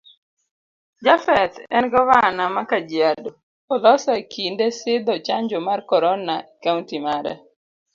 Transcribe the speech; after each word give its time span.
Japheth 1.05 1.57
en 1.77 1.85
govana 1.95 2.43
ma 2.55 2.63
kajiado, 2.71 3.29
oloso 3.73 4.09
ekinde 4.21 4.65
sidho 4.79 5.13
chanjo 5.25 5.57
mar 5.67 5.79
corona 5.89 6.35
e 6.43 6.45
kaunti 6.63 6.97
mare. 7.05 7.33